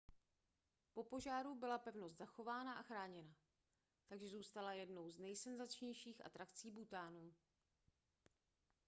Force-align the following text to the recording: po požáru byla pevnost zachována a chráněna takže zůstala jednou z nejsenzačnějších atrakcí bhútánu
po 0.93 1.03
požáru 1.03 1.55
byla 1.55 1.77
pevnost 1.77 2.17
zachována 2.17 2.73
a 2.73 2.81
chráněna 2.83 3.35
takže 4.07 4.29
zůstala 4.29 4.73
jednou 4.73 5.09
z 5.09 5.19
nejsenzačnějších 5.19 6.25
atrakcí 6.25 6.71
bhútánu 6.71 7.31